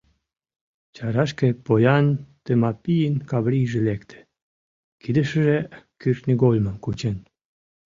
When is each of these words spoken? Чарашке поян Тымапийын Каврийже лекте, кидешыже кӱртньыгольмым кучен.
Чарашке 0.95 1.47
поян 1.65 2.05
Тымапийын 2.43 3.15
Каврийже 3.29 3.79
лекте, 3.87 4.19
кидешыже 5.01 5.59
кӱртньыгольмым 6.01 6.77
кучен. 6.83 7.17